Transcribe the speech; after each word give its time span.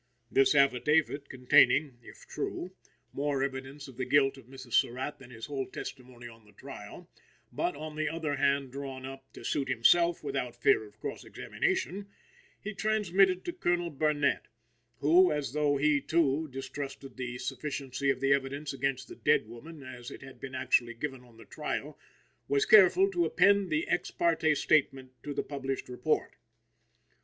This 0.31 0.55
affidavit, 0.55 1.29
containing 1.29 1.99
(if 2.01 2.25
true) 2.27 2.71
more 3.13 3.43
evidence 3.43 3.87
of 3.87 3.97
the 3.97 4.05
guilt 4.05 4.35
of 4.35 4.47
Mrs. 4.47 4.73
Surratt 4.73 5.19
than 5.19 5.29
his 5.29 5.45
whole 5.45 5.67
testimony 5.67 6.27
on 6.27 6.43
the 6.43 6.53
trial, 6.53 7.07
but, 7.53 7.75
on 7.75 7.95
the 7.95 8.09
other 8.09 8.37
hand, 8.37 8.71
drawn 8.71 9.05
up 9.05 9.31
to 9.33 9.43
suit 9.45 9.69
himself 9.69 10.23
without 10.23 10.55
fear 10.55 10.83
of 10.85 10.99
cross 10.99 11.23
examination 11.23 12.07
he 12.59 12.73
transmitted 12.73 13.45
to 13.45 13.53
Colonel 13.53 13.91
Burnett, 13.91 14.47
who, 15.01 15.31
as 15.31 15.53
though 15.53 15.77
he, 15.77 16.01
too, 16.01 16.47
distrusted 16.47 17.15
the 17.15 17.37
sufficiency 17.37 18.09
of 18.09 18.19
the 18.21 18.33
evidence 18.33 18.73
against 18.73 19.07
the 19.07 19.15
dead 19.15 19.47
woman 19.47 19.83
as 19.83 20.09
it 20.09 20.23
had 20.23 20.39
been 20.41 20.55
actually 20.55 20.95
given 20.95 21.23
on 21.23 21.37
the 21.37 21.45
trial, 21.45 21.99
was 22.47 22.65
careful 22.65 23.11
to 23.11 23.23
append 23.25 23.69
the 23.69 23.87
ex 23.87 24.09
parte 24.09 24.55
statement 24.55 25.11
to 25.21 25.31
the 25.31 25.43
published 25.43 25.87
report. 25.87 26.37